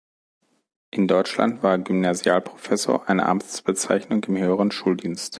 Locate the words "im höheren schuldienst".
4.23-5.29